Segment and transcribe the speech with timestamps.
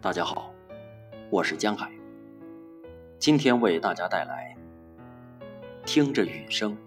[0.00, 0.54] 大家好，
[1.28, 1.90] 我是江海。
[3.18, 4.56] 今天为大家带来
[5.84, 6.78] 《听着雨声，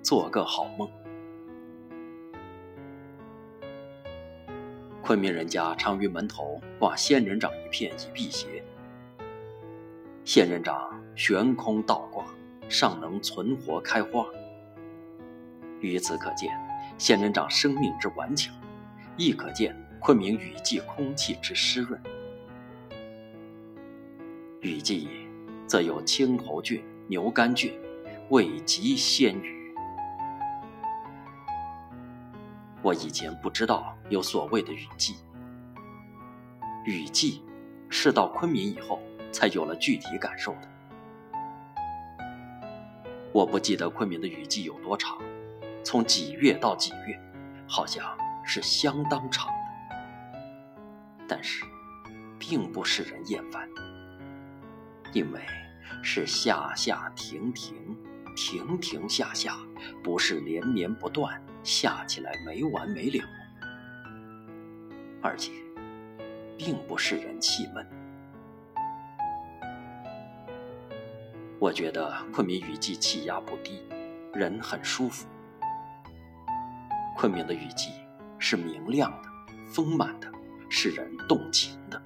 [0.00, 0.88] 做个好梦》。
[5.02, 8.62] 昆明人家常于门头挂仙人掌一片以辟邪。
[10.24, 12.24] 仙人掌悬空倒挂，
[12.68, 14.24] 尚能存活开花。
[15.80, 16.48] 由此可见，
[16.96, 18.54] 仙人掌生命之顽强，
[19.16, 22.00] 亦可见昆明雨季空气之湿润。
[24.62, 25.08] 雨季，
[25.66, 27.76] 则有青头菌、牛肝菌，
[28.30, 29.74] 味极鲜雨。
[32.80, 35.16] 我以前不知道有所谓的雨季，
[36.84, 37.42] 雨季
[37.88, 40.68] 是到昆明以后才有了具体感受的。
[43.32, 45.18] 我不记得昆明的雨季有多长，
[45.82, 47.20] 从几月到几月，
[47.66, 50.36] 好像是相当长的，
[51.26, 51.64] 但是
[52.38, 53.68] 并不使人厌烦。
[55.12, 55.40] 因为
[56.02, 57.96] 是下下停停，
[58.34, 59.58] 停停下下，
[60.02, 63.24] 不是连绵不断，下起来没完没了，
[65.20, 65.52] 而且
[66.56, 67.86] 并不使人气闷。
[71.58, 73.82] 我觉得昆明雨季气压不低，
[74.32, 75.28] 人很舒服。
[77.16, 77.90] 昆明的雨季
[78.38, 79.28] 是明亮的、
[79.66, 80.32] 丰满的，
[80.70, 82.02] 使人动情的。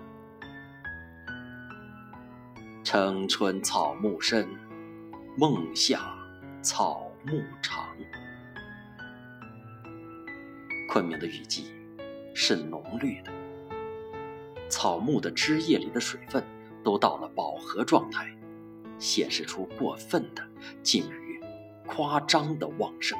[2.86, 4.48] 城春草木深，
[5.36, 6.16] 梦夏
[6.62, 7.88] 草木长。
[10.88, 11.74] 昆明的雨季
[12.32, 13.32] 是浓绿的，
[14.68, 16.44] 草木的枝叶里的水分
[16.84, 18.32] 都到了饱和状态，
[19.00, 20.48] 显示出过分的、
[20.80, 21.42] 近于
[21.88, 23.18] 夸张的旺盛。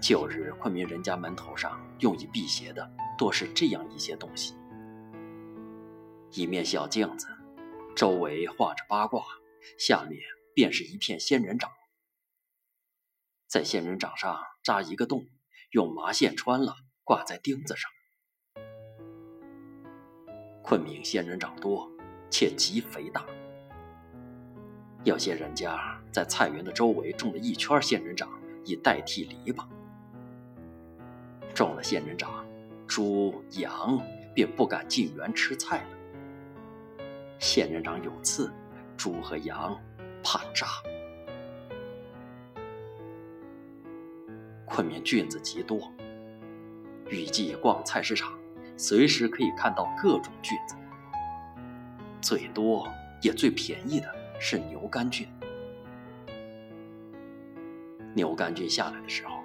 [0.00, 4.56] 旧日昆明人家门头上用以辟邪的，多是这样一些东西。
[6.32, 7.28] 一面小镜子，
[7.94, 9.24] 周围画着八卦，
[9.78, 10.20] 下面
[10.54, 11.70] 便是一片仙人掌。
[13.46, 15.26] 在仙人掌上扎一个洞，
[15.70, 17.90] 用麻线穿了，挂在钉子上。
[20.62, 21.90] 昆明仙人掌多，
[22.28, 23.24] 且极肥大。
[25.04, 28.28] 有些人家在菜园的周围种了一圈仙人掌，
[28.64, 29.64] 以代替篱笆。
[31.54, 32.44] 种了仙人掌，
[32.86, 33.98] 猪羊
[34.34, 35.95] 便不敢进园吃菜了。
[37.38, 38.52] 仙人掌有刺，
[38.96, 39.78] 猪和羊
[40.22, 40.66] 怕扎。
[44.64, 45.92] 昆明菌子极多，
[47.08, 48.32] 雨季逛菜市场，
[48.76, 50.74] 随时可以看到各种菌子。
[52.20, 52.88] 最多
[53.22, 55.28] 也最便宜的是牛肝菌。
[58.14, 59.40] 牛肝菌下来的时候，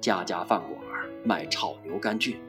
[0.00, 0.80] 家家饭馆
[1.24, 2.40] 卖炒牛肝菌，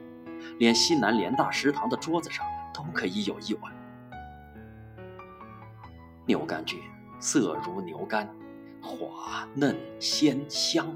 [0.58, 3.72] 连西南联大食堂的桌子上都可以有一碗。
[6.24, 6.80] 牛肝菌
[7.18, 8.32] 色如牛肝，
[8.80, 10.94] 滑嫩鲜香，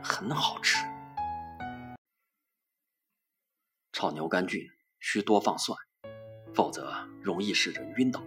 [0.00, 0.76] 很好吃。
[3.92, 4.60] 炒牛肝菌
[5.00, 5.76] 需多放蒜，
[6.54, 8.22] 否则容易使人晕倒。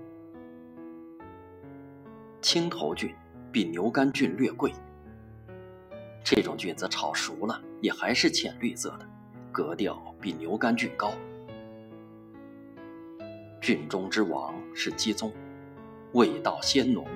[2.41, 3.15] 青头菌
[3.49, 4.73] 比牛肝菌略贵，
[6.25, 9.07] 这种菌子炒熟了也还是浅绿色的，
[9.49, 11.13] 格调比牛肝菌高。
[13.61, 15.31] 菌中之王是鸡枞。
[16.13, 17.07] 味道鲜浓，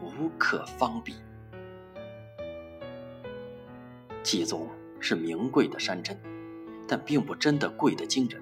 [0.00, 1.16] 无可方比。
[4.22, 4.68] 鸡枞
[5.00, 6.16] 是名贵的山珍，
[6.86, 8.40] 但并不真的贵得惊人。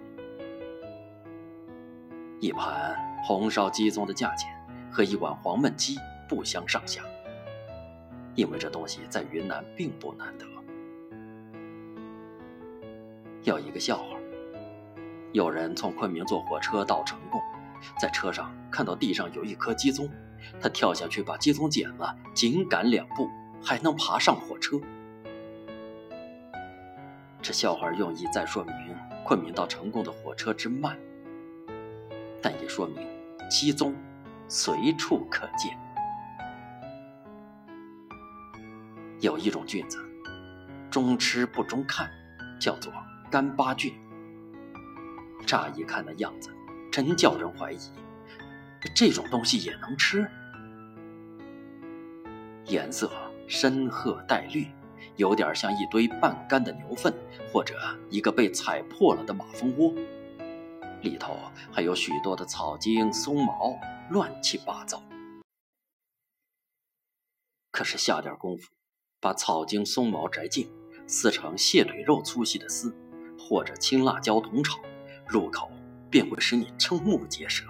[2.39, 2.95] 一盘
[3.25, 4.55] 红烧鸡枞的价钱
[4.93, 5.97] 和一碗黄焖鸡
[6.29, 7.03] 不相上下，
[8.35, 10.45] 因为这东西在云南并不难得。
[13.45, 14.19] 有一个笑话：
[15.33, 17.41] 有人从昆明坐火车到成贡。
[17.99, 20.09] 在车上看到地上有一颗鸡枞，
[20.61, 23.29] 他跳下去把鸡枞捡了，紧赶两步，
[23.63, 24.81] 还能爬上火车。
[27.43, 28.75] 这笑话用意在说明
[29.23, 30.99] 昆明到成贡的火车之慢，
[32.41, 33.07] 但也说明
[33.51, 33.93] 鸡枞
[34.49, 35.79] 随处可见。
[39.21, 39.99] 有一种菌子，
[40.91, 42.11] 中吃不中看，
[42.59, 42.93] 叫做
[43.31, 43.95] 干巴菌。
[45.47, 46.51] 乍一看的样子。
[46.95, 47.79] 真叫人怀疑，
[48.95, 50.31] 这种东西也能吃？
[52.67, 53.11] 颜色
[53.49, 54.69] 深褐带绿，
[55.17, 57.13] 有点像一堆半干的牛粪，
[57.53, 57.77] 或者
[58.11, 59.93] 一个被踩破了的马蜂窝。
[61.03, 61.37] 里头
[61.73, 63.77] 还有许多的草茎、松毛，
[64.11, 65.03] 乱七八糟。
[67.73, 68.71] 可是下点功夫，
[69.19, 70.71] 把草茎、松毛摘净，
[71.09, 72.95] 撕成蟹腿肉粗细的丝，
[73.37, 74.79] 或者青辣椒同炒。
[75.27, 75.73] 入口
[76.11, 77.65] 便会使你瞠目结舌。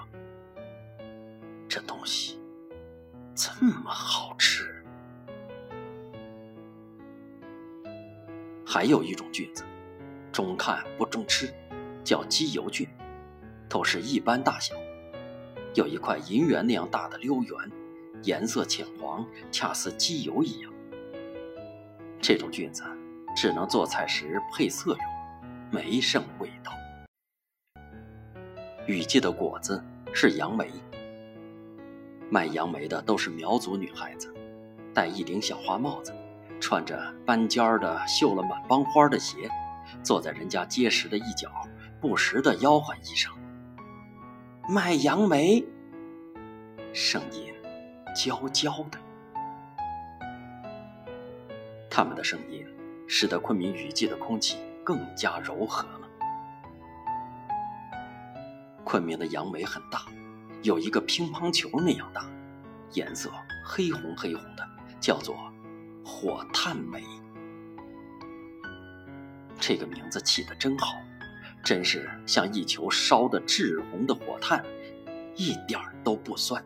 [1.69, 2.39] 这东西
[3.35, 4.85] 这么好吃。
[8.67, 9.65] 还有一种菌子，
[10.33, 11.53] 中看不中吃，
[12.03, 12.89] 叫鸡油菌，
[13.69, 14.75] 都是一般大小，
[15.75, 17.57] 有一块银元那样大的溜圆，
[18.23, 20.73] 颜色浅黄，恰似鸡油一样。
[22.21, 22.83] 这种菌子
[23.37, 25.01] 只能做菜时配色用，
[25.71, 26.73] 没甚味道。
[28.87, 29.83] 雨季的果子
[30.13, 30.71] 是杨梅。
[32.29, 34.33] 卖杨梅的都是苗族女孩子，
[34.93, 36.15] 戴一顶小花帽子，
[36.61, 39.49] 穿着斑尖儿的绣了满帮花的鞋，
[40.03, 41.51] 坐在人家结实的一角，
[42.01, 43.33] 不时的吆喝一声
[44.69, 45.65] ：“卖杨梅。”
[46.93, 47.55] 声音
[48.15, 48.99] 娇娇的。
[51.89, 52.67] 他们的声音
[53.07, 56.04] 使得昆明雨季的空气更加柔和了。
[58.94, 60.02] 昆明的杨梅很大。
[60.62, 62.31] 有一个乒乓球那样大，
[62.93, 63.29] 颜色
[63.64, 64.64] 黑红黑红的，
[65.00, 65.37] 叫做
[66.05, 67.02] 火炭梅。
[69.58, 70.94] 这个名字起得真好，
[71.64, 74.64] 真是像一球烧得炙红的火炭，
[75.35, 76.64] 一点都不酸。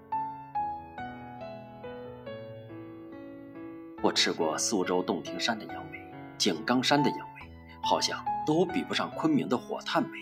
[4.02, 5.98] 我吃过苏州洞庭山的杨梅，
[6.36, 7.50] 井冈山的杨梅，
[7.82, 10.19] 好像都比不上昆明的火炭梅。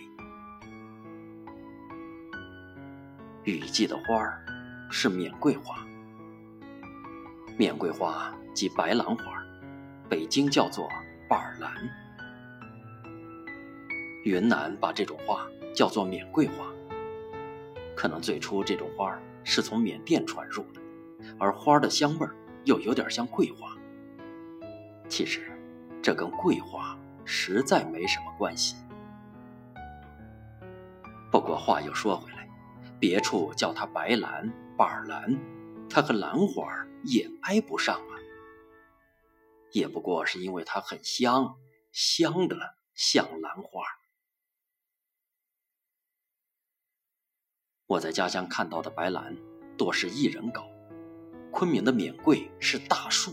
[3.46, 4.44] 雨季的花儿
[4.90, 5.86] 是缅桂花，
[7.56, 9.40] 缅桂花即白兰花，
[10.08, 10.88] 北京叫做
[11.28, 11.72] 板蓝，
[14.24, 16.66] 云南把这种花叫做缅桂花。
[17.94, 20.80] 可能最初这种花是从缅甸传入的，
[21.38, 22.34] 而花的香味儿
[22.64, 23.76] 又有点像桂花。
[25.08, 25.56] 其实，
[26.02, 28.74] 这跟桂花实在没什么关系。
[31.30, 32.35] 不过话又说回来。
[32.98, 35.38] 别处叫它白兰、板兰，
[35.88, 38.16] 它和兰花也挨不上啊。
[39.72, 41.56] 也不过是因为它很香，
[41.92, 43.82] 香的像兰花。
[47.86, 49.36] 我在家乡看到的白兰
[49.76, 50.66] 多是一人高，
[51.52, 53.32] 昆明的缅桂是大树。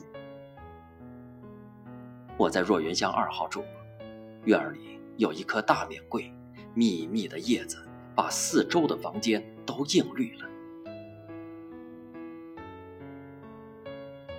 [2.38, 3.70] 我在若云乡二号住过，
[4.46, 6.34] 院里有一棵大缅桂，
[6.76, 7.88] 密密的叶子。
[8.16, 10.50] 把四周的房间都映绿了。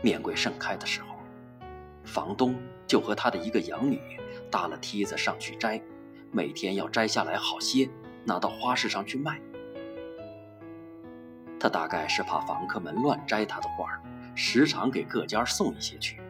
[0.02, 1.16] 面柜盛开的时候，
[2.04, 2.54] 房东
[2.86, 4.00] 就和他的一个养女
[4.50, 5.82] 搭了梯子上去摘，
[6.30, 7.88] 每天要摘下来好些，
[8.24, 9.40] 拿到花市上去卖。
[11.58, 13.98] 他大概是怕房客们乱摘他的花，
[14.34, 16.20] 时常给各家送一些去。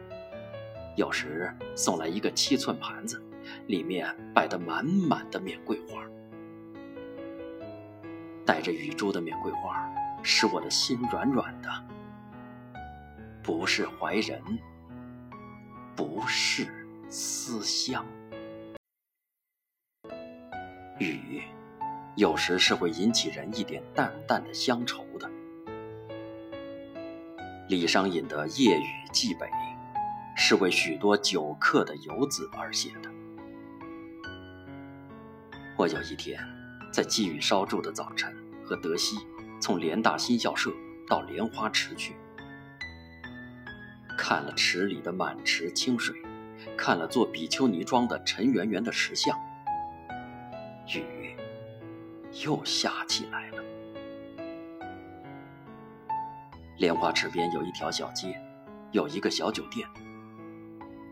[0.95, 3.21] 有时送来一个七寸盘子，
[3.67, 6.01] 里面摆得满满的缅桂花。
[8.45, 9.89] 带着雨珠的缅桂花，
[10.21, 11.69] 使我的心软软的。
[13.41, 14.41] 不是怀人，
[15.95, 16.67] 不是
[17.09, 18.05] 思乡。
[20.99, 21.43] 雨，
[22.15, 25.29] 有时是会引起人一点淡淡的乡愁的。
[27.67, 29.47] 李商隐的《夜雨寄北》，
[30.35, 33.09] 是为许多久客的游子而写的。
[35.75, 36.54] 我有一天。
[36.95, 38.33] 在积雨稍住的早晨，
[38.63, 39.17] 和德西
[39.59, 40.71] 从联大新校舍
[41.05, 42.15] 到莲花池去，
[44.17, 46.15] 看了池里的满池清水，
[46.77, 49.37] 看了做比丘尼装的陈圆圆的石像，
[50.87, 51.35] 雨
[52.45, 53.61] 又下起来了。
[56.77, 58.41] 莲花池边有一条小街，
[58.93, 59.85] 有一个小酒店。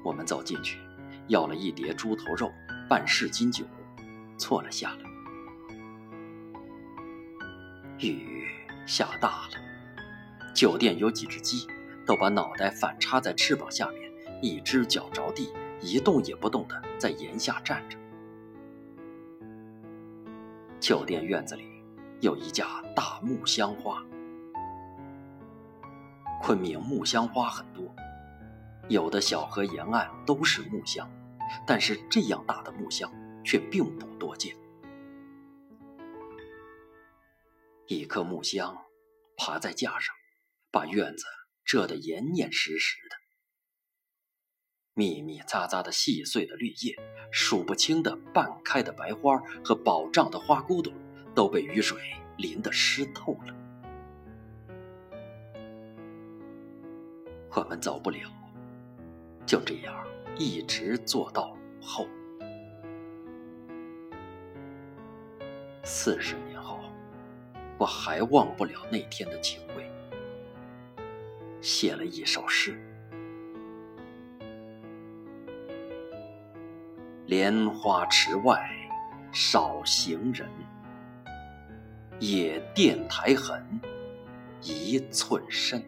[0.02, 0.80] 我们走进去，
[1.28, 2.50] 要了一碟猪头肉，
[2.88, 3.66] 半市金酒，
[4.38, 5.12] 坐了下来。
[8.00, 8.48] 雨
[8.86, 11.68] 下大了，酒店有几只鸡，
[12.06, 17.98] 都把脑袋反插在翅膀下面，一只脚着地，一动也不动的在檐下站着。
[20.80, 21.66] 酒店院子里
[22.20, 24.04] 有一架大木香花，
[26.42, 27.86] 昆明木香花很多，
[28.90, 31.10] 有的小河沿岸都是木香，
[31.66, 33.10] 但是这样大的木香
[33.46, 34.54] 却并不多见。
[37.88, 38.78] 一棵木香，
[39.36, 40.16] 爬在架上，
[40.72, 41.25] 把院子
[41.66, 43.16] 遮得严严实实的。
[44.94, 46.96] 密密匝匝的细碎的绿叶，
[47.32, 50.94] 数不清的半开的白花和饱胀的花骨朵，
[51.36, 52.00] 都被雨水
[52.38, 53.56] 淋得湿透了。
[57.56, 58.32] 我们走不了，
[59.46, 62.08] 就这样一直坐到午后。
[65.84, 66.52] 四十年，
[67.84, 69.92] 我还忘不了那天的情味，
[71.60, 72.82] 写了一首诗：
[77.25, 78.66] 莲花池外
[79.34, 80.48] 少行人，
[82.20, 83.62] 野电台痕
[84.62, 85.84] 一寸深。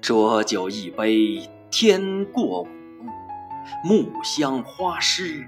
[0.00, 2.68] 浊酒一杯天过午，
[3.84, 5.46] 木香花湿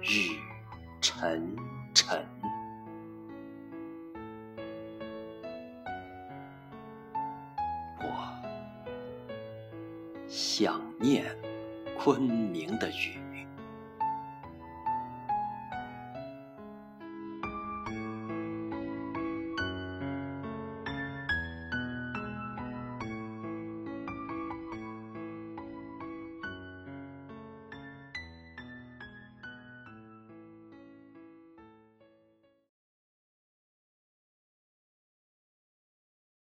[0.00, 0.36] 雨
[1.00, 1.54] 沉
[1.96, 2.22] 沉。
[7.98, 8.06] 我
[10.28, 11.24] 想念
[11.98, 13.25] 昆明的雨。